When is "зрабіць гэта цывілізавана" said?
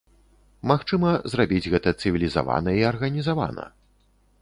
1.33-2.77